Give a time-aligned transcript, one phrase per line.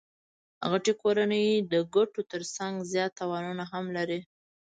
[0.69, 4.19] غټي کورنۍ د ګټو ترڅنګ زیات تاوانونه هم لري.